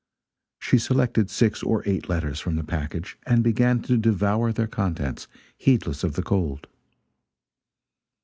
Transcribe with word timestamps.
She 0.57 0.79
selected 0.79 1.29
six 1.29 1.61
or 1.61 1.83
eight 1.85 2.09
letters 2.09 2.39
from 2.39 2.55
the 2.55 2.63
package 2.63 3.19
and 3.27 3.43
began 3.43 3.83
to 3.83 3.97
devour 3.97 4.51
their 4.51 4.65
contents, 4.65 5.27
heedless 5.59 6.03
of 6.03 6.13
the 6.15 6.23
cold. 6.23 6.65